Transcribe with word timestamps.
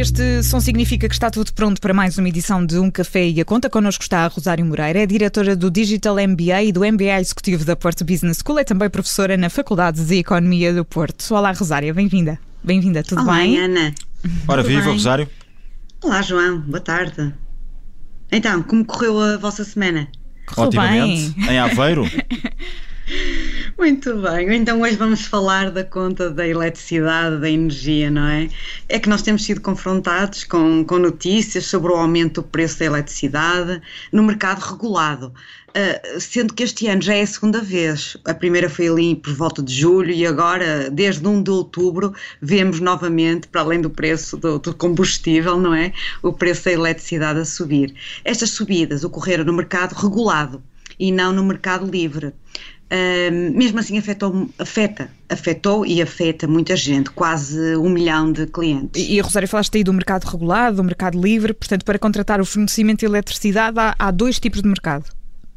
Este 0.00 0.42
som 0.42 0.58
significa 0.60 1.06
que 1.06 1.12
está 1.14 1.30
tudo 1.30 1.52
pronto 1.52 1.78
para 1.78 1.92
mais 1.92 2.16
uma 2.16 2.26
edição 2.26 2.64
de 2.64 2.78
Um 2.78 2.90
Café 2.90 3.28
e 3.28 3.38
a 3.38 3.44
Conta. 3.44 3.68
Connosco 3.68 4.02
está 4.02 4.24
a 4.24 4.28
Rosário 4.28 4.64
Moreira, 4.64 5.00
é 5.00 5.04
diretora 5.04 5.54
do 5.54 5.70
Digital 5.70 6.16
MBA 6.26 6.62
e 6.62 6.72
do 6.72 6.80
MBA 6.90 7.20
Executivo 7.20 7.66
da 7.66 7.76
Porto 7.76 8.02
Business 8.02 8.38
School, 8.42 8.58
é 8.58 8.64
também 8.64 8.88
professora 8.88 9.36
na 9.36 9.50
Faculdade 9.50 10.02
de 10.02 10.16
Economia 10.16 10.72
do 10.72 10.86
Porto. 10.86 11.34
Olá, 11.34 11.52
Rosária, 11.52 11.92
bem-vinda. 11.92 12.38
Bem-vinda, 12.64 13.02
tudo 13.02 13.20
Olá, 13.20 13.34
bem? 13.34 13.58
Ana. 13.58 13.94
Ora, 14.48 14.62
Tudo 14.62 14.70
viva, 14.72 14.84
bem? 14.84 14.92
Rosário. 14.94 15.28
Olá, 16.02 16.22
João. 16.22 16.60
Boa 16.62 16.80
tarde. 16.80 17.34
Então, 18.32 18.62
como 18.62 18.86
correu 18.86 19.20
a 19.20 19.36
vossa 19.36 19.64
semana? 19.64 20.08
Correu 20.46 20.68
Otimamente. 20.68 21.30
bem. 21.32 21.50
Em 21.50 21.58
Aveiro. 21.58 22.04
Muito 23.80 24.14
bem. 24.18 24.54
Então, 24.56 24.82
hoje 24.82 24.94
vamos 24.94 25.24
falar 25.24 25.70
da 25.70 25.82
conta 25.82 26.28
da 26.28 26.46
eletricidade, 26.46 27.40
da 27.40 27.48
energia, 27.48 28.10
não 28.10 28.26
é? 28.26 28.50
É 28.86 28.98
que 28.98 29.08
nós 29.08 29.22
temos 29.22 29.42
sido 29.42 29.62
confrontados 29.62 30.44
com, 30.44 30.84
com 30.84 30.98
notícias 30.98 31.64
sobre 31.64 31.90
o 31.90 31.94
aumento 31.96 32.42
do 32.42 32.46
preço 32.46 32.78
da 32.78 32.84
eletricidade 32.84 33.80
no 34.12 34.22
mercado 34.22 34.58
regulado. 34.58 35.32
Uh, 35.70 36.20
sendo 36.20 36.52
que 36.52 36.62
este 36.62 36.88
ano 36.88 37.00
já 37.00 37.14
é 37.14 37.22
a 37.22 37.26
segunda 37.26 37.62
vez. 37.62 38.18
A 38.26 38.34
primeira 38.34 38.68
foi 38.68 38.86
ali 38.86 39.16
por 39.16 39.32
volta 39.32 39.62
de 39.62 39.72
julho 39.72 40.10
e 40.10 40.26
agora, 40.26 40.90
desde 40.90 41.26
1 41.26 41.42
de 41.42 41.50
outubro, 41.50 42.12
vemos 42.38 42.80
novamente, 42.80 43.48
para 43.48 43.62
além 43.62 43.80
do 43.80 43.88
preço 43.88 44.36
do, 44.36 44.58
do 44.58 44.74
combustível, 44.74 45.58
não 45.58 45.74
é? 45.74 45.94
O 46.22 46.34
preço 46.34 46.66
da 46.66 46.72
eletricidade 46.72 47.40
a 47.40 47.46
subir. 47.46 47.94
Estas 48.26 48.50
subidas 48.50 49.04
ocorreram 49.04 49.44
no 49.44 49.54
mercado 49.54 49.94
regulado 49.94 50.62
e 50.98 51.10
não 51.10 51.32
no 51.32 51.42
mercado 51.42 51.90
livre. 51.90 52.34
Uh, 52.92 53.56
mesmo 53.56 53.78
assim 53.78 53.96
afetou, 53.98 54.50
afeta, 54.58 55.10
afetou 55.28 55.86
e 55.86 56.02
afeta 56.02 56.48
muita 56.48 56.74
gente, 56.74 57.08
quase 57.10 57.76
um 57.76 57.88
milhão 57.88 58.32
de 58.32 58.46
clientes. 58.48 59.00
E, 59.00 59.14
e 59.14 59.20
Rosário, 59.20 59.46
falaste 59.46 59.76
aí 59.76 59.84
do 59.84 59.92
mercado 59.92 60.24
regulado, 60.24 60.78
do 60.78 60.84
mercado 60.84 61.20
livre, 61.20 61.54
portanto, 61.54 61.84
para 61.84 62.00
contratar 62.00 62.40
o 62.40 62.44
fornecimento 62.44 63.00
de 63.00 63.06
eletricidade 63.06 63.78
há, 63.78 63.94
há 63.96 64.10
dois 64.10 64.40
tipos 64.40 64.60
de 64.60 64.68
mercado. 64.68 65.04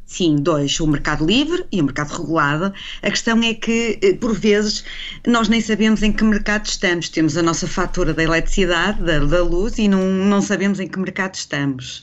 Sim, 0.06 0.36
dois, 0.36 0.78
o 0.78 0.86
mercado 0.86 1.26
livre 1.26 1.64
e 1.72 1.80
o 1.80 1.84
mercado 1.84 2.12
regulado. 2.12 2.72
A 3.02 3.10
questão 3.10 3.42
é 3.42 3.54
que, 3.54 3.98
eh, 4.02 4.12
por 4.12 4.32
vezes, 4.32 4.84
nós 5.26 5.48
nem 5.48 5.60
sabemos 5.60 6.02
em 6.02 6.12
que 6.12 6.22
mercado 6.22 6.66
estamos. 6.66 7.08
Temos 7.08 7.36
a 7.36 7.42
nossa 7.42 7.66
fatura 7.66 8.14
da 8.14 8.22
eletricidade, 8.22 9.02
da, 9.02 9.18
da 9.18 9.42
luz, 9.42 9.78
e 9.78 9.88
não, 9.88 10.02
não 10.04 10.40
sabemos 10.42 10.78
em 10.78 10.86
que 10.86 10.98
mercado 11.00 11.34
estamos. 11.34 12.02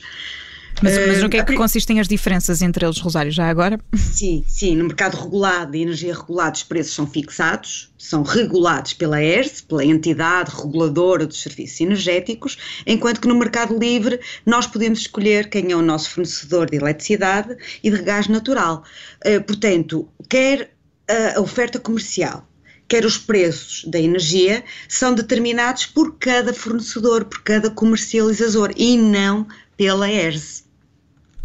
Mas, 0.80 0.98
mas 1.06 1.22
no 1.22 1.28
que 1.28 1.36
é 1.36 1.42
Uh, 1.42 1.44
que 1.44 1.54
consistem 1.54 2.00
as 2.00 2.08
diferenças 2.08 2.62
entre 2.62 2.84
eles, 2.84 2.98
Rosário, 2.98 3.30
já 3.30 3.48
agora? 3.48 3.78
Sim, 3.94 4.44
sim, 4.46 4.76
no 4.76 4.84
mercado 4.84 5.16
regulado 5.16 5.72
de 5.72 5.80
energia 5.80 6.14
regulada 6.14 6.56
os 6.56 6.62
preços 6.62 6.94
são 6.94 7.06
fixados, 7.06 7.92
são 7.98 8.22
regulados 8.22 8.92
pela 8.92 9.22
ERS, 9.22 9.60
pela 9.60 9.84
entidade 9.84 10.54
reguladora 10.54 11.26
dos 11.26 11.42
serviços 11.42 11.80
energéticos, 11.80 12.56
enquanto 12.86 13.20
que 13.20 13.28
no 13.28 13.34
mercado 13.34 13.78
livre 13.78 14.20
nós 14.46 14.66
podemos 14.66 15.00
escolher 15.00 15.50
quem 15.50 15.72
é 15.72 15.76
o 15.76 15.82
nosso 15.82 16.10
fornecedor 16.10 16.70
de 16.70 16.76
eletricidade 16.76 17.56
e 17.82 17.90
de 17.90 18.02
gás 18.02 18.28
natural. 18.28 18.84
Uh, 19.26 19.42
portanto, 19.42 20.08
quer 20.28 20.70
a 21.36 21.40
oferta 21.40 21.78
comercial, 21.78 22.46
quer 22.88 23.04
os 23.04 23.18
preços 23.18 23.84
da 23.84 23.98
energia, 23.98 24.64
são 24.88 25.14
determinados 25.14 25.86
por 25.86 26.16
cada 26.18 26.52
fornecedor, 26.52 27.24
por 27.24 27.42
cada 27.42 27.70
comercializador 27.70 28.72
e 28.76 28.96
não 28.96 29.46
pela 29.76 30.10
ERS. 30.10 30.64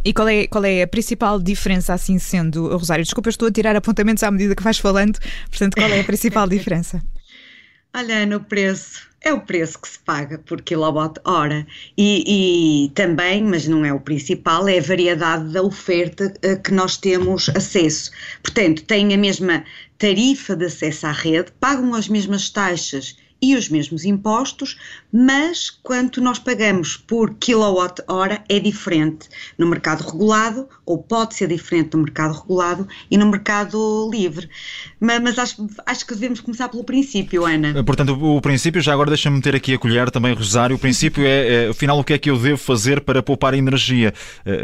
E 0.04 0.14
qual 0.14 0.28
é, 0.28 0.48
qual 0.48 0.64
é 0.64 0.84
a 0.84 0.88
principal 0.88 1.40
diferença, 1.40 1.94
assim 1.94 2.18
sendo, 2.18 2.70
Rosário? 2.78 3.04
Desculpa, 3.04 3.30
estou 3.30 3.48
a 3.48 3.52
tirar 3.52 3.76
apontamentos 3.76 4.24
à 4.24 4.32
medida 4.32 4.56
que 4.56 4.64
vais 4.64 4.78
falando, 4.78 5.20
portanto, 5.50 5.76
qual 5.76 5.90
é 5.90 6.00
a 6.00 6.04
principal 6.04 6.48
diferença? 6.50 7.02
Olha, 7.96 8.26
no 8.26 8.40
preço. 8.40 9.08
É 9.20 9.34
o 9.34 9.42
preço 9.42 9.82
que 9.82 9.88
se 9.90 10.00
paga 10.00 10.38
por 10.38 10.62
quilowatt-hora. 10.62 11.66
E, 11.98 12.86
e, 12.86 12.90
também, 12.92 13.44
mas 13.44 13.68
não 13.68 13.84
é 13.84 13.92
o 13.92 14.00
principal, 14.00 14.68
é 14.68 14.78
a 14.78 14.82
variedade 14.82 15.52
da 15.52 15.64
oferta 15.64 16.32
a 16.44 16.56
que 16.56 16.72
nós 16.72 16.96
temos 16.96 17.50
acesso. 17.50 18.12
Portanto, 18.44 18.84
têm 18.84 19.14
a 19.14 19.18
mesma 19.18 19.66
tarifa 19.98 20.56
de 20.56 20.66
acesso 20.66 21.08
à 21.08 21.12
rede, 21.12 21.52
pagam 21.60 21.96
as 21.96 22.08
mesmas 22.08 22.50
taxas 22.50 23.18
e 23.42 23.56
os 23.56 23.70
mesmos 23.70 24.06
impostos, 24.06 24.78
mas 25.12 25.70
quanto 25.70 26.22
nós 26.22 26.40
pagamos 26.40 26.98
por 26.98 27.36
quilowatt-hora 27.36 28.44
é 28.50 28.60
diferente 28.60 29.30
no 29.58 29.68
mercado 29.68 30.04
regulado, 30.04 30.68
ou 30.86 30.98
pode 30.98 31.36
ser 31.36 31.48
diferente 31.48 31.96
no 31.96 32.04
mercado 32.04 32.34
regulado 32.34 32.88
e 33.10 33.18
no 33.18 33.30
mercado 33.30 34.10
livre. 34.12 34.50
Mas, 35.00 35.22
mas 35.22 35.40
acho, 35.40 35.68
acho, 35.86 36.06
que 36.06 36.14
devemos 36.14 36.40
começar 36.40 36.70
pelo 36.70 36.84
princípio, 36.84 37.46
Ana. 37.46 37.84
Portanto, 37.84 38.14
o, 38.14 38.38
o 38.38 38.42
princípio, 38.42 38.82
já 38.82 38.94
agora 38.94 39.10
deixa-me 39.10 39.38
meter 39.38 39.56
aqui 39.56 39.74
a 39.74 39.78
colher 39.78 40.10
também, 40.10 40.34
Rosário. 40.34 40.76
O 40.76 40.80
princípio 40.80 41.24
é, 41.26 41.66
é, 41.66 41.70
afinal, 41.70 42.00
o 42.00 42.04
que 42.04 42.14
é 42.14 42.18
que 42.18 42.30
eu 42.30 42.38
devo 42.38 42.58
fazer 42.58 43.02
para 43.02 43.22
poupar 43.22 43.54
energia? 43.54 44.14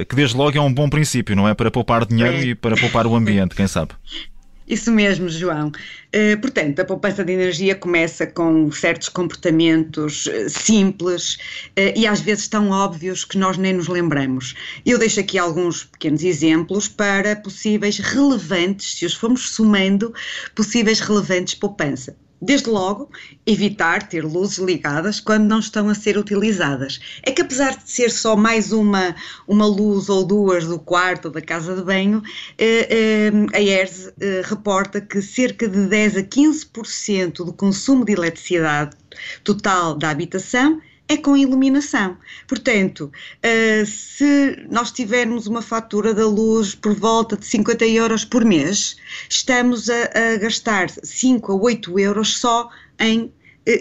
Que 0.07 0.16
desde 0.16 0.35
logo 0.35 0.57
é 0.57 0.61
um 0.61 0.73
bom 0.73 0.90
princípio, 0.90 1.35
não 1.35 1.47
é? 1.47 1.53
Para 1.53 1.69
poupar 1.69 2.05
dinheiro 2.05 2.34
é. 2.34 2.45
e 2.47 2.55
para 2.55 2.75
poupar 2.75 3.05
o 3.05 3.16
ambiente, 3.16 3.55
quem 3.55 3.67
sabe? 3.67 3.91
Isso 4.68 4.91
mesmo, 4.91 5.28
João. 5.29 5.68
Uh, 5.68 6.40
portanto, 6.40 6.79
a 6.79 6.85
poupança 6.85 7.24
de 7.24 7.34
energia 7.34 7.75
começa 7.75 8.25
com 8.25 8.72
certos 8.72 9.09
comportamentos 9.09 10.25
uh, 10.28 10.50
simples 10.50 11.35
uh, 11.78 11.94
e 11.96 12.07
às 12.07 12.22
vezes 12.22 12.47
tão 12.47 12.69
óbvios 12.69 13.25
que 13.25 13.38
nós 13.38 13.57
nem 13.57 13.73
nos 13.73 13.88
lembramos. 13.88 14.56
Eu 14.85 14.97
deixo 14.97 15.19
aqui 15.19 15.38
alguns 15.38 15.84
pequenos 15.84 16.23
exemplos 16.23 16.88
para 16.88 17.35
possíveis 17.35 17.97
relevantes, 17.97 18.97
se 18.97 19.06
os 19.06 19.13
formos 19.13 19.50
somando, 19.50 20.13
possíveis 20.56 21.00
relevantes 21.00 21.56
poupança. 21.56 22.16
Desde 22.45 22.69
logo, 22.69 23.09
evitar 23.45 24.09
ter 24.09 24.21
luzes 24.25 24.57
ligadas 24.57 25.21
quando 25.21 25.45
não 25.45 25.59
estão 25.59 25.87
a 25.87 25.95
ser 25.95 26.17
utilizadas. 26.17 26.99
É 27.23 27.31
que 27.31 27.41
apesar 27.41 27.77
de 27.77 27.89
ser 27.89 28.11
só 28.11 28.35
mais 28.35 28.73
uma, 28.73 29.15
uma 29.47 29.65
luz 29.65 30.09
ou 30.09 30.25
duas 30.25 30.65
do 30.65 30.77
quarto 30.77 31.25
ou 31.25 31.31
da 31.31 31.41
casa 31.41 31.73
de 31.73 31.81
banho, 31.81 32.21
eh, 32.57 32.87
eh, 32.89 33.31
a 33.53 33.61
ERS 33.61 34.11
eh, 34.19 34.41
reporta 34.43 34.99
que 34.99 35.21
cerca 35.21 35.69
de 35.69 35.85
10 35.87 36.17
a 36.17 36.23
15% 36.23 37.45
do 37.45 37.53
consumo 37.53 38.03
de 38.03 38.11
eletricidade 38.11 38.97
total 39.45 39.95
da 39.95 40.09
habitação 40.09 40.81
é 41.13 41.18
com 41.18 41.38
iluminação. 41.38 42.18
Portanto, 42.47 43.12
uh, 43.44 43.85
se 43.85 44.66
nós 44.69 44.91
tivermos 44.91 45.47
uma 45.47 45.62
fatura 45.62 46.13
da 46.13 46.25
luz 46.25 46.75
por 46.75 46.96
volta 46.96 47.38
de 47.38 47.46
50 47.46 47.85
euros 47.85 48.25
por 48.25 48.44
mês, 48.44 48.97
estamos 49.29 49.90
a, 49.90 50.34
a 50.34 50.38
gastar 50.38 50.90
5 50.90 51.52
a 51.52 51.56
8 51.56 52.00
euros 52.00 52.38
só 52.38 52.69
em 53.00 53.31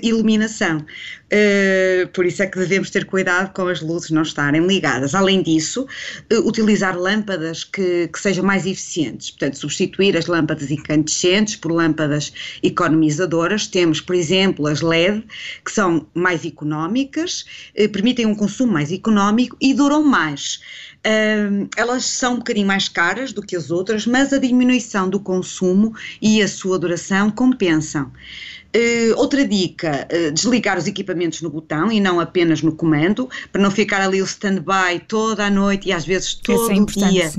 iluminação. 0.03 0.84
Uh, 1.32 2.06
por 2.09 2.26
isso 2.26 2.43
é 2.43 2.47
que 2.47 2.59
devemos 2.59 2.91
ter 2.91 3.06
cuidado 3.06 3.54
com 3.54 3.66
as 3.66 3.81
luzes 3.81 4.10
não 4.10 4.20
estarem 4.20 4.66
ligadas. 4.66 5.15
Além 5.15 5.43
disso, 5.43 5.87
uh, 6.31 6.47
utilizar 6.47 6.97
lâmpadas 6.97 7.65
que, 7.65 8.09
que, 8.09 8.21
sejam 8.21 8.44
mais 8.44 8.66
eficientes, 8.66 9.31
portanto, 9.31 9.56
substituir 9.56 10.15
as 10.16 10.26
lâmpadas 10.26 10.71
incandescentes 10.71 11.56
por 11.56 11.72
lâmpadas 11.72 12.32
economizadoras. 12.62 13.66
Temos, 13.66 14.00
por 14.00 14.15
exemplo, 14.15 14.66
as 14.66 14.82
LED, 14.82 15.25
que 15.65 15.72
são 15.72 16.06
mais 16.12 16.44
económicas, 16.44 17.47
uh, 17.78 17.88
permitem 17.88 18.26
um 18.26 18.34
consumo 18.34 18.72
mais 18.72 18.92
económico 18.92 19.56
e 19.60 19.72
duram 19.72 20.04
mais. 20.04 20.60
Elas 21.76 22.04
são 22.04 22.34
um 22.34 22.37
bocadinho 22.37 22.69
mais 22.69 22.88
caras 22.88 23.32
do 23.32 23.42
que 23.42 23.56
as 23.56 23.72
outras, 23.72 24.06
mas 24.06 24.32
a 24.32 24.38
diminuição 24.38 25.10
do 25.10 25.19
consumo 25.19 25.92
e 26.21 26.41
a 26.41 26.47
sua 26.47 26.78
duração 26.78 27.28
compensam. 27.28 28.12
Uh, 28.75 29.12
outra 29.19 29.47
dica, 29.47 30.09
uh, 30.10 30.33
desligar 30.33 30.78
os 30.78 30.87
equipamentos 30.87 31.43
no 31.43 31.50
botão 31.50 31.92
e 31.92 32.01
não 32.01 32.19
apenas 32.19 32.63
no 32.63 32.74
comando, 32.74 33.28
para 33.53 33.60
não 33.60 33.71
ficar 33.71 34.01
ali 34.01 34.22
o 34.22 34.24
stand-by 34.24 34.98
toda 35.07 35.45
a 35.45 35.51
noite 35.51 35.91
e 35.91 35.92
às 35.92 36.07
vezes 36.07 36.34
todo 36.34 36.72
é 36.72 36.80
o 36.80 36.86
dia 36.86 37.30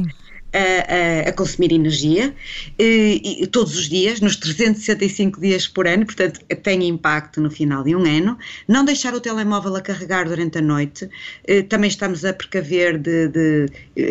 a, 0.53 1.25
a, 1.25 1.29
a, 1.29 1.33
consumir 1.33 1.73
energia, 1.73 2.29
uh, 2.29 2.73
e, 2.79 3.47
todos 3.51 3.75
os 3.75 3.89
dias, 3.89 4.21
nos 4.21 4.35
365 4.35 5.41
dias 5.41 5.67
por 5.67 5.87
ano, 5.87 6.05
portanto 6.05 6.39
tem 6.61 6.87
impacto 6.87 7.41
no 7.41 7.49
final 7.49 7.83
de 7.83 7.95
um 7.95 8.05
ano. 8.05 8.37
Não 8.67 8.85
deixar 8.85 9.15
o 9.15 9.19
telemóvel 9.19 9.75
a 9.75 9.81
carregar 9.81 10.27
durante 10.27 10.59
a 10.59 10.61
noite, 10.61 11.09
também 11.67 11.87
estamos 11.87 12.23
a 12.23 12.31
precaver 12.31 12.99
de, 12.99 13.27
de 13.29 13.65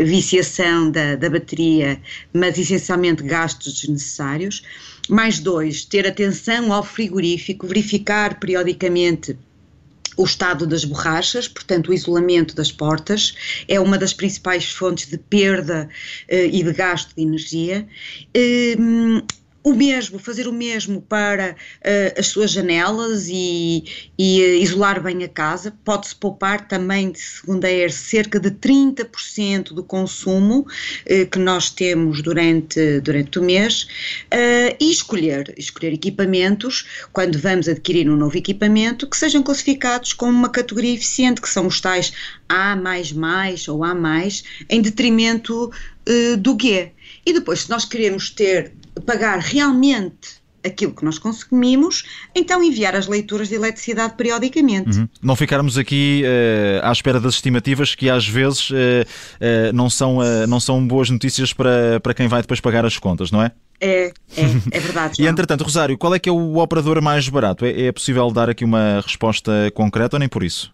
viciação 0.04 0.90
da, 0.90 1.14
da 1.14 1.30
bateria, 1.30 2.00
mas 2.32 2.58
essencialmente 2.58 3.22
gastos 3.22 3.74
desnecessários. 3.74 4.64
Mais 5.08 5.38
dois, 5.38 5.84
ter 5.84 6.06
atenção 6.06 6.72
ao 6.72 6.82
frigorífico, 6.82 7.66
verificar 7.66 8.38
periodicamente 8.38 9.36
o 10.16 10.24
estado 10.24 10.66
das 10.66 10.84
borrachas, 10.84 11.48
portanto, 11.48 11.88
o 11.88 11.94
isolamento 11.94 12.54
das 12.54 12.70
portas, 12.70 13.34
é 13.66 13.80
uma 13.80 13.98
das 13.98 14.12
principais 14.12 14.70
fontes 14.70 15.08
de 15.08 15.18
perda 15.18 15.88
uh, 16.30 16.34
e 16.34 16.62
de 16.62 16.72
gasto 16.72 17.14
de 17.16 17.22
energia. 17.22 17.86
Uh, 18.36 19.24
o 19.64 19.72
mesmo, 19.72 20.18
fazer 20.18 20.48
o 20.48 20.52
mesmo 20.52 21.00
para 21.00 21.52
uh, 21.52 22.18
as 22.18 22.26
suas 22.26 22.50
janelas 22.50 23.28
e, 23.28 23.84
e 24.18 24.40
uh, 24.40 24.62
isolar 24.62 25.00
bem 25.00 25.22
a 25.22 25.28
casa. 25.28 25.72
Pode-se 25.84 26.16
poupar 26.16 26.66
também, 26.66 27.14
segundo 27.14 27.64
a 27.64 27.70
ERS, 27.70 27.94
cerca 27.94 28.40
de 28.40 28.50
30% 28.50 29.72
do 29.72 29.84
consumo 29.84 30.60
uh, 30.60 31.26
que 31.30 31.38
nós 31.38 31.70
temos 31.70 32.22
durante, 32.22 33.00
durante 33.00 33.38
o 33.38 33.42
mês 33.42 33.86
e 34.80 34.90
escolher, 34.90 35.54
escolher 35.56 35.92
equipamentos, 35.92 36.86
quando 37.12 37.38
vamos 37.38 37.68
adquirir 37.68 38.10
um 38.10 38.16
novo 38.16 38.36
equipamento, 38.36 39.06
que 39.06 39.16
sejam 39.16 39.42
classificados 39.42 40.12
como 40.12 40.32
uma 40.32 40.48
categoria 40.48 40.94
eficiente, 40.94 41.40
que 41.40 41.48
são 41.48 41.66
os 41.66 41.80
tais 41.80 42.12
A++ 42.48 42.76
ou 43.68 43.84
A+, 43.84 43.94
em 44.68 44.80
detrimento 44.80 45.70
do 46.38 46.56
G. 46.60 46.92
E 47.24 47.32
depois, 47.32 47.62
se 47.62 47.70
nós 47.70 47.84
queremos 47.84 48.30
ter 48.30 48.72
pagar 49.06 49.38
realmente 49.38 50.42
aquilo 50.64 50.94
que 50.94 51.04
nós 51.04 51.18
consumimos, 51.18 52.04
então 52.34 52.62
enviar 52.62 52.94
as 52.94 53.06
leituras 53.06 53.48
de 53.48 53.56
eletricidade 53.56 54.14
periodicamente. 54.16 54.98
Uhum. 54.98 55.08
Não 55.20 55.36
ficarmos 55.36 55.76
aqui 55.76 56.22
uh, 56.24 56.86
à 56.86 56.92
espera 56.92 57.20
das 57.20 57.34
estimativas 57.34 57.94
que 57.94 58.08
às 58.08 58.26
vezes 58.26 58.70
uh, 58.70 58.74
uh, 58.74 59.72
não, 59.74 59.90
são, 59.90 60.18
não 60.48 60.60
são 60.60 60.86
boas 60.86 61.10
notícias 61.10 61.52
para, 61.52 61.98
para 62.00 62.14
quem 62.14 62.28
vai 62.28 62.42
depois 62.42 62.60
pagar 62.60 62.86
as 62.86 62.96
contas, 62.98 63.30
não 63.30 63.42
é? 63.42 63.50
É, 63.80 64.12
é, 64.36 64.42
é 64.70 64.80
verdade. 64.80 65.20
e 65.20 65.26
entretanto, 65.26 65.64
Rosário, 65.64 65.98
qual 65.98 66.14
é 66.14 66.18
que 66.18 66.28
é 66.28 66.32
o 66.32 66.58
operador 66.58 67.02
mais 67.02 67.28
barato? 67.28 67.64
É, 67.64 67.86
é 67.86 67.92
possível 67.92 68.30
dar 68.30 68.48
aqui 68.48 68.64
uma 68.64 69.00
resposta 69.00 69.52
concreta 69.74 70.16
ou 70.16 70.20
nem 70.20 70.28
por 70.28 70.44
isso? 70.44 70.72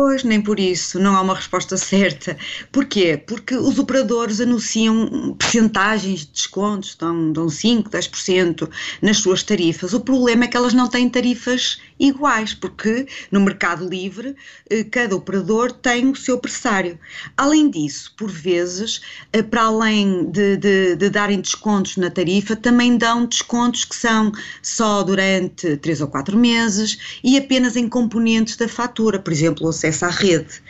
Pois, 0.00 0.22
nem 0.22 0.40
por 0.40 0.60
isso, 0.60 1.00
não 1.00 1.16
há 1.16 1.20
uma 1.20 1.34
resposta 1.34 1.74
certa. 1.76 2.38
Porquê? 2.70 3.16
Porque 3.16 3.56
os 3.56 3.80
operadores 3.80 4.40
anunciam 4.40 5.34
percentagens 5.36 6.20
de 6.20 6.28
descontos, 6.28 6.94
dão, 6.94 7.32
dão 7.32 7.48
5, 7.48 7.90
10% 7.90 8.70
nas 9.02 9.16
suas 9.16 9.42
tarifas. 9.42 9.94
O 9.94 10.00
problema 10.00 10.44
é 10.44 10.46
que 10.46 10.56
elas 10.56 10.72
não 10.72 10.86
têm 10.88 11.10
tarifas 11.10 11.80
iguais, 11.98 12.54
porque 12.54 13.06
no 13.30 13.40
mercado 13.40 13.88
livre 13.88 14.36
eh, 14.70 14.84
cada 14.84 15.16
operador 15.16 15.72
tem 15.72 16.08
o 16.08 16.16
seu 16.16 16.38
pressário. 16.38 16.98
Além 17.36 17.70
disso, 17.70 18.14
por 18.16 18.30
vezes, 18.30 19.00
eh, 19.32 19.42
para 19.42 19.62
além 19.62 20.30
de, 20.30 20.56
de, 20.56 20.96
de 20.96 21.10
darem 21.10 21.40
descontos 21.40 21.96
na 21.96 22.10
tarifa, 22.10 22.54
também 22.54 22.96
dão 22.96 23.26
descontos 23.26 23.84
que 23.84 23.96
são 23.96 24.32
só 24.62 25.02
durante 25.02 25.76
3 25.76 26.00
ou 26.02 26.08
4 26.08 26.36
meses 26.36 27.18
e 27.24 27.36
apenas 27.36 27.76
em 27.76 27.88
componentes 27.88 28.56
da 28.56 28.68
fatura, 28.68 29.18
por 29.18 29.32
exemplo, 29.32 29.66
o 29.66 29.70
acesso 29.70 30.04
à 30.04 30.08
rede. 30.08 30.62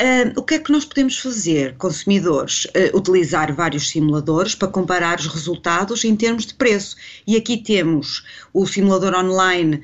Uh, 0.00 0.40
o 0.40 0.42
que 0.42 0.54
é 0.54 0.58
que 0.58 0.72
nós 0.72 0.84
podemos 0.84 1.18
fazer, 1.18 1.74
consumidores? 1.76 2.66
Utilizar 2.92 3.54
vários 3.54 3.88
simuladores 3.88 4.54
para 4.54 4.68
comparar 4.68 5.18
os 5.18 5.26
resultados 5.26 6.04
em 6.04 6.16
termos 6.16 6.46
de 6.46 6.54
preço. 6.54 6.96
E 7.26 7.36
aqui 7.36 7.56
temos 7.56 8.24
o 8.52 8.66
simulador 8.66 9.14
online 9.14 9.82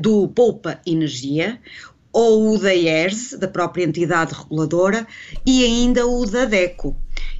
do 0.00 0.29
Poupa 0.30 0.80
Energia, 0.86 1.60
ou 2.12 2.54
o 2.54 2.58
da 2.58 2.74
ERS, 2.74 3.36
da 3.38 3.46
própria 3.46 3.84
entidade 3.84 4.34
reguladora, 4.34 5.06
e 5.46 5.64
ainda 5.64 6.06
o 6.06 6.26
da 6.26 6.44
DECO. 6.44 6.96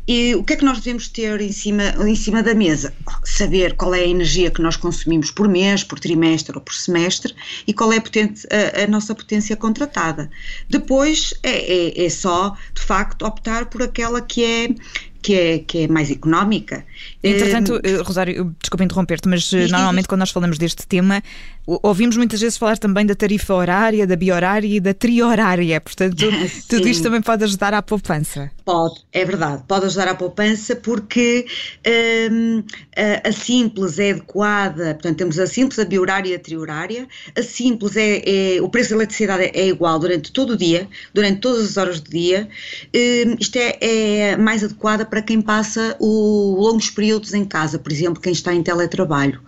E 0.06 0.34
o 0.34 0.42
que 0.42 0.54
é 0.54 0.56
que 0.56 0.64
nós 0.64 0.78
devemos 0.78 1.08
ter 1.08 1.40
em 1.40 1.52
cima, 1.52 1.84
em 2.06 2.16
cima 2.16 2.42
da 2.42 2.54
mesa? 2.54 2.92
Saber 3.24 3.76
qual 3.76 3.94
é 3.94 4.00
a 4.00 4.06
energia 4.06 4.50
que 4.50 4.62
nós 4.62 4.76
consumimos 4.76 5.30
por 5.30 5.48
mês, 5.48 5.84
por 5.84 6.00
trimestre 6.00 6.56
ou 6.56 6.60
por 6.60 6.74
semestre 6.74 7.34
e 7.66 7.72
qual 7.72 7.92
é 7.92 7.98
a, 7.98 8.00
potente, 8.00 8.46
a, 8.50 8.84
a 8.84 8.86
nossa 8.86 9.14
potência 9.14 9.56
contratada. 9.56 10.30
Depois 10.68 11.34
é, 11.42 12.02
é, 12.02 12.06
é 12.06 12.10
só, 12.10 12.56
de 12.74 12.82
facto, 12.82 13.24
optar 13.24 13.66
por 13.66 13.82
aquela 13.82 14.20
que 14.20 14.44
é 14.44 14.68
que 15.22 15.34
é, 15.34 15.58
que 15.58 15.84
é 15.84 15.88
mais 15.88 16.10
económica. 16.10 16.84
Entretanto, 17.22 17.74
uh, 17.74 18.02
Rosário, 18.02 18.54
desculpa 18.60 18.84
interromper-te, 18.84 19.28
mas 19.28 19.52
uh, 19.52 19.68
normalmente 19.68 20.08
quando 20.08 20.20
nós 20.20 20.30
falamos 20.30 20.58
deste 20.58 20.86
tema, 20.86 21.22
ouvimos 21.66 22.16
muitas 22.16 22.40
vezes 22.40 22.56
falar 22.56 22.78
também 22.78 23.06
da 23.06 23.14
tarifa 23.14 23.54
horária, 23.54 24.06
da 24.06 24.16
biorária 24.16 24.66
e 24.66 24.80
da 24.80 24.94
triorária. 24.94 25.80
Portanto, 25.80 26.24
tudo 26.68 26.88
isto 26.88 27.02
também 27.02 27.20
pode 27.20 27.44
ajudar 27.44 27.74
à 27.74 27.82
poupança. 27.82 28.50
Pode, 28.64 29.00
é 29.12 29.24
verdade, 29.24 29.62
pode 29.66 29.86
ajudar 29.86 30.08
à 30.08 30.14
poupança 30.14 30.76
porque 30.76 31.46
um, 32.30 32.62
a, 33.24 33.32
simples 33.32 33.98
é 33.98 34.12
adequada, 34.12 34.94
portanto, 34.94 35.16
temos 35.16 35.38
a 35.38 35.46
simples, 35.46 35.78
a 35.78 35.84
biorária 35.84 36.30
e 36.30 36.34
a 36.34 36.38
triorária. 36.38 37.08
A 37.36 37.42
simples 37.42 37.96
é, 37.96 38.56
é 38.56 38.62
o 38.62 38.68
preço 38.68 38.90
da 38.90 38.96
eletricidade 38.96 39.50
é, 39.54 39.66
igual 39.66 39.98
durante 39.98 40.32
todo 40.32 40.54
o 40.54 40.56
dia, 40.56 40.88
durante 41.12 41.40
todas 41.40 41.64
as 41.64 41.76
horas 41.76 42.00
do 42.00 42.10
dia. 42.10 42.48
Um, 42.94 43.36
isto 43.38 43.56
é, 43.56 43.78
é 43.80 44.36
mais 44.36 44.64
adequada 44.64 45.04
para 45.10 45.20
quem 45.20 45.42
passa 45.42 45.96
o 45.98 46.56
longos 46.56 46.88
períodos 46.88 47.34
em 47.34 47.44
casa, 47.44 47.78
por 47.78 47.90
exemplo, 47.90 48.22
quem 48.22 48.32
está 48.32 48.54
em 48.54 48.62
teletrabalho. 48.62 49.40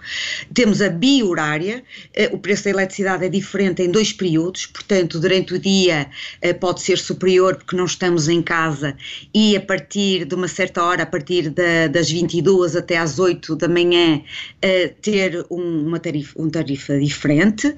Temos 0.53 0.83
a 0.83 0.89
biorária, 0.89 1.85
eh, 2.13 2.29
o 2.33 2.39
preço 2.39 2.65
da 2.65 2.71
eletricidade 2.71 3.25
é 3.25 3.29
diferente 3.29 3.83
em 3.83 3.91
dois 3.91 4.13
períodos, 4.13 4.67
portanto, 4.67 5.21
durante 5.21 5.55
o 5.55 5.59
dia 5.59 6.11
eh, 6.41 6.53
pode 6.53 6.83
ser 6.83 6.99
superior 6.99 7.57
porque 7.57 7.77
não 7.77 7.85
estamos 7.85 8.29
em 8.29 8.43
casa 8.43 8.97
e 9.33 9.57
a 9.57 9.61
partir 9.61 10.25
de 10.25 10.35
uma 10.35 10.49
certa 10.49 10.83
hora, 10.83 11.05
a 11.05 11.07
partir 11.07 11.49
da, 11.49 11.87
das 11.87 12.11
22 12.11 12.75
até 12.75 12.99
às 12.99 13.21
8 13.21 13.55
da 13.55 13.69
manhã, 13.69 14.21
eh, 14.61 14.89
ter 15.01 15.47
uma 15.49 16.01
tarifa, 16.01 16.39
uma 16.39 16.51
tarifa 16.51 16.99
diferente. 16.99 17.75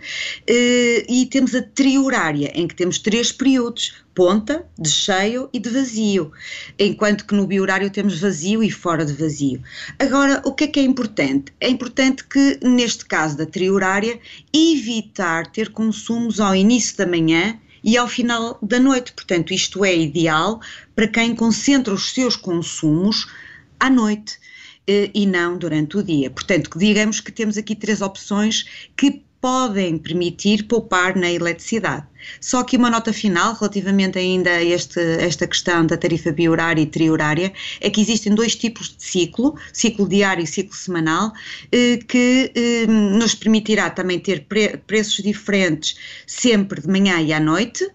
E 0.49 1.27
temos 1.31 1.55
a 1.55 1.63
triorária, 1.63 2.51
em 2.55 2.67
que 2.67 2.75
temos 2.75 2.99
três 2.99 3.31
períodos, 3.31 4.04
ponta, 4.15 4.65
de 4.79 4.89
cheio 4.89 5.49
e 5.53 5.59
de 5.59 5.69
vazio, 5.69 6.33
enquanto 6.79 7.27
que 7.27 7.35
no 7.35 7.47
biorário 7.47 7.91
temos 7.91 8.21
vazio 8.21 8.63
e 8.63 8.71
fora 8.71 9.05
de 9.05 9.13
vazio. 9.13 9.63
Agora, 9.99 10.41
o 10.45 10.53
que 10.53 10.65
é 10.65 10.67
que 10.69 10.81
é 10.81 10.83
importante? 10.83 11.53
É 11.61 11.69
importante 11.69 12.25
que, 12.25 12.59
neste 12.63 13.05
caso 13.05 13.37
da 13.37 13.47
triorária, 13.47 14.19
evitar 14.53 15.49
ter 15.49 15.71
consumos 15.71 16.41
ao 16.41 16.55
início 16.55 16.97
da 16.97 17.07
manhã 17.07 17.59
e 17.83 17.97
ao 17.97 18.09
final 18.09 18.59
da 18.63 18.81
noite. 18.81 19.13
Portanto, 19.13 19.53
isto 19.53 19.85
é 19.85 19.97
ideal 19.97 20.61
para 20.95 21.09
quem 21.09 21.35
concentra 21.35 21.93
os 21.93 22.13
seus 22.13 22.37
consumos 22.37 23.27
à 23.79 23.91
noite 23.91 24.39
eh, 24.87 25.11
e 25.15 25.27
não 25.27 25.59
durante 25.59 25.99
o 25.99 26.03
dia. 26.03 26.31
Portanto, 26.31 26.71
digamos 26.79 27.21
que 27.21 27.31
temos 27.31 27.59
aqui 27.59 27.75
três 27.75 28.01
opções 28.01 28.65
que 28.97 29.23
podem 29.45 29.99
permitir 29.99 30.63
poupar 30.63 31.15
na 31.15 31.31
eletricidade. 31.31 32.07
Só 32.41 32.65
que 32.65 32.79
uma 32.79 32.89
nota 32.89 33.13
final 33.13 33.53
relativamente 33.53 34.19
ainda 34.19 34.49
a 34.49 34.65
este, 34.65 34.99
esta 34.99 35.47
questão 35.47 35.85
da 35.85 35.99
tarifa 35.99 36.33
biorária 36.33 36.81
e 36.81 36.87
triorária 36.87 37.53
é 37.79 37.91
que 37.91 38.01
existem 38.01 38.35
dois 38.35 38.57
tipos 38.57 38.97
de 38.97 39.05
ciclo, 39.05 39.55
ciclo 39.71 40.09
diário 40.09 40.43
e 40.43 40.47
ciclo 40.47 40.75
semanal, 40.75 41.31
eh, 41.71 41.99
que 42.09 42.53
eh, 42.55 42.87
nos 42.87 43.35
permitirá 43.35 43.91
também 43.91 44.19
ter 44.19 44.47
preços 44.87 45.23
diferentes 45.23 45.95
sempre 46.27 46.81
de 46.81 46.89
manhã 46.89 47.21
e 47.21 47.31
à 47.31 47.39
noite, 47.39 47.87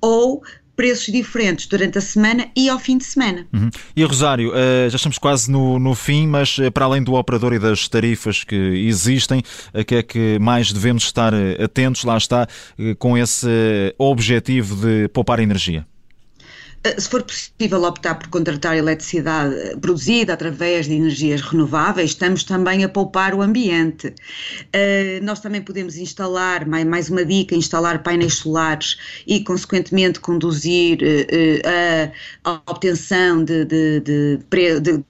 ou 0.00 0.42
preços 0.76 1.12
diferentes 1.12 1.66
durante 1.66 1.98
a 1.98 2.00
semana 2.00 2.46
e 2.56 2.68
ao 2.68 2.78
fim 2.78 2.98
de 2.98 3.04
semana. 3.04 3.46
Uhum. 3.52 3.70
E 3.94 4.04
Rosário, 4.04 4.50
uh, 4.50 4.90
já 4.90 4.96
estamos 4.96 5.18
quase 5.18 5.50
no, 5.50 5.78
no 5.78 5.94
fim, 5.94 6.26
mas 6.26 6.58
uh, 6.58 6.70
para 6.70 6.84
além 6.84 7.02
do 7.02 7.14
operador 7.14 7.52
e 7.52 7.58
das 7.58 7.88
tarifas 7.88 8.44
que 8.44 8.54
existem, 8.54 9.42
a 9.72 9.84
que 9.84 9.96
é 9.96 10.02
que 10.02 10.38
mais 10.38 10.72
devemos 10.72 11.04
estar 11.04 11.32
eh, 11.32 11.62
atentos, 11.62 12.04
lá 12.04 12.16
está, 12.16 12.46
com 12.98 13.16
esse 13.16 13.46
objetivo 13.98 14.76
de 14.76 15.08
poupar 15.08 15.40
energia? 15.40 15.86
Eh, 16.84 17.00
se 17.00 17.08
for 17.08 17.22
possível 17.22 17.82
optar 17.84 18.14
por 18.16 18.28
contratar 18.28 18.76
eletricidade 18.76 19.54
produzida 19.80 20.34
através 20.34 20.84
de 20.86 20.92
energias 20.92 21.40
renováveis, 21.40 22.10
estamos 22.10 22.44
também 22.44 22.84
a 22.84 22.88
poupar 22.90 23.34
o 23.34 23.40
ambiente. 23.40 24.08
Uh, 24.08 25.24
nós 25.24 25.40
também 25.40 25.62
podemos 25.62 25.96
instalar, 25.96 26.66
mais 26.66 27.08
uma 27.08 27.24
dica, 27.24 27.54
instalar 27.54 28.02
painéis 28.02 28.34
solares 28.34 28.98
e, 29.26 29.42
consequentemente, 29.42 30.20
conduzir 30.20 30.98
uh, 30.98 32.12
a, 32.44 32.50
a, 32.50 32.60
obtenção 32.70 33.42
de, 33.42 33.64
de, 33.64 34.00
de, 34.00 34.38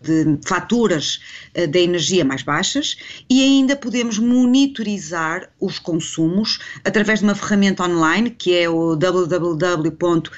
de 0.00 0.38
faturas 0.46 1.16
uh, 1.56 1.76
energia 1.76 2.24
mais 2.24 2.42
baixas 2.44 2.96
e 3.28 3.42
ainda 3.42 3.74
podemos 3.74 4.20
monitorizar 4.20 5.50
os 5.60 5.80
consumos 5.80 6.60
através 6.84 7.18
de 7.18 7.24
uma 7.24 7.34
ferramenta 7.34 7.82
online 7.82 8.30
que 8.30 8.56
é 8.56 8.68
o 8.68 8.94
www.id 8.94 10.30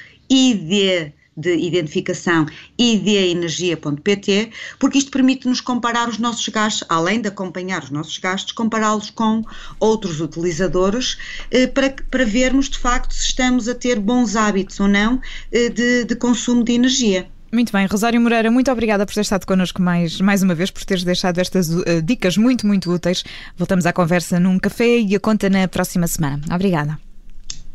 de 1.37 1.55
identificação 1.55 2.47
idenergia.pt, 2.77 4.49
porque 4.79 4.97
isto 4.97 5.11
permite-nos 5.11 5.61
comparar 5.61 6.09
os 6.09 6.17
nossos 6.17 6.47
gastos, 6.49 6.87
além 6.89 7.21
de 7.21 7.27
acompanhar 7.27 7.83
os 7.83 7.91
nossos 7.91 8.17
gastos, 8.17 8.51
compará-los 8.51 9.11
com 9.11 9.43
outros 9.79 10.19
utilizadores 10.19 11.17
eh, 11.51 11.67
para, 11.67 11.93
para 12.09 12.25
vermos 12.25 12.69
de 12.69 12.79
facto 12.79 13.13
se 13.13 13.27
estamos 13.27 13.67
a 13.67 13.75
ter 13.75 13.99
bons 13.99 14.35
hábitos 14.35 14.79
ou 14.79 14.87
não 14.87 15.21
eh, 15.51 15.69
de, 15.69 16.05
de 16.05 16.15
consumo 16.15 16.63
de 16.63 16.73
energia. 16.73 17.27
Muito 17.51 17.71
bem, 17.71 17.85
Rosário 17.85 18.19
Moreira, 18.19 18.51
muito 18.51 18.69
obrigada 18.69 19.05
por 19.05 19.13
ter 19.13 19.21
estado 19.21 19.45
connosco 19.45 19.81
mais, 19.81 20.19
mais 20.19 20.43
uma 20.43 20.53
vez, 20.53 20.69
por 20.69 20.83
teres 20.83 21.03
deixado 21.03 21.39
estas 21.39 21.69
uh, 21.69 22.01
dicas 22.03 22.35
muito, 22.37 22.67
muito 22.67 22.91
úteis. 22.91 23.23
Voltamos 23.55 23.85
à 23.85 23.93
conversa 23.93 24.39
num 24.39 24.59
café 24.59 24.99
e 24.99 25.15
a 25.15 25.19
conta 25.19 25.49
na 25.49 25.67
próxima 25.67 26.07
semana. 26.07 26.41
Obrigada. 26.53 26.99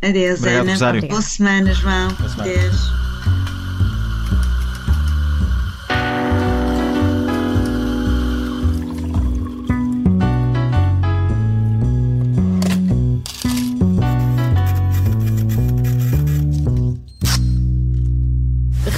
Adeus, 0.02 0.40
Obrigado, 0.40 0.62
Ana. 0.62 0.73
Rosário. 0.73 1.09
Boa 1.09 1.23
semana, 1.23 1.73
João. 1.73 2.09
Boa 2.14 2.28
semana. 2.28 2.50
Adeus. 2.50 3.12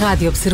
Rádio 0.04 0.28
Observador. 0.28 0.52